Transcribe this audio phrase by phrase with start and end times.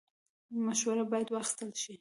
[0.67, 1.89] مشوره باید واخیستل شي